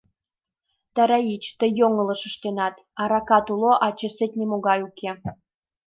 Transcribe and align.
—Тараич, 0.95 1.43
тый 1.59 1.71
йоҥылыш 1.79 2.21
ыштенат: 2.29 2.75
аракат 3.01 3.45
уло, 3.53 3.71
а 3.85 3.87
чесет 3.97 4.31
нимогай 4.39 4.79
уке. 4.87 5.11